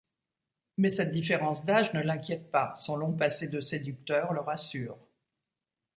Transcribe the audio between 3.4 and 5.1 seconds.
de séducteur le rassure.